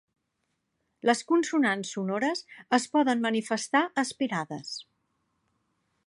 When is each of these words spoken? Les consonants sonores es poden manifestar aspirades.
Les 1.09 1.19
consonants 1.31 1.91
sonores 1.97 2.41
es 2.77 2.87
poden 2.95 3.21
manifestar 3.25 3.83
aspirades. 4.05 4.73